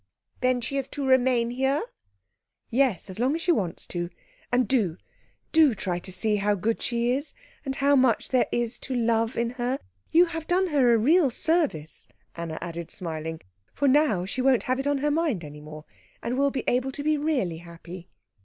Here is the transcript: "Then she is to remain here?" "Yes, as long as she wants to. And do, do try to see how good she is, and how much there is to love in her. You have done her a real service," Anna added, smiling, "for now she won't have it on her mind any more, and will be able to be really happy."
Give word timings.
"Then 0.39 0.61
she 0.61 0.77
is 0.77 0.87
to 0.87 1.05
remain 1.05 1.51
here?" 1.51 1.83
"Yes, 2.71 3.07
as 3.07 3.19
long 3.19 3.35
as 3.35 3.41
she 3.43 3.51
wants 3.51 3.85
to. 3.85 4.09
And 4.51 4.67
do, 4.67 4.97
do 5.51 5.75
try 5.75 5.99
to 5.99 6.11
see 6.11 6.37
how 6.37 6.55
good 6.55 6.81
she 6.81 7.11
is, 7.11 7.35
and 7.63 7.75
how 7.75 7.95
much 7.95 8.29
there 8.29 8.47
is 8.51 8.79
to 8.79 8.95
love 8.95 9.37
in 9.37 9.51
her. 9.51 9.77
You 10.11 10.25
have 10.25 10.47
done 10.47 10.69
her 10.69 10.91
a 10.95 10.97
real 10.97 11.29
service," 11.29 12.07
Anna 12.35 12.57
added, 12.61 12.89
smiling, 12.89 13.41
"for 13.75 13.87
now 13.87 14.25
she 14.25 14.41
won't 14.41 14.63
have 14.63 14.79
it 14.79 14.87
on 14.87 14.97
her 14.97 15.11
mind 15.11 15.43
any 15.43 15.61
more, 15.61 15.85
and 16.23 16.35
will 16.35 16.49
be 16.49 16.63
able 16.67 16.91
to 16.93 17.03
be 17.03 17.15
really 17.19 17.57
happy." 17.57 18.09